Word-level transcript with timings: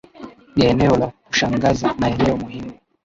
Ni 0.55 0.65
eneo 0.65 0.97
la 0.97 1.07
kushangaza 1.07 1.95
na 1.99 2.09
eneo 2.09 2.37
muhimu 2.37 2.73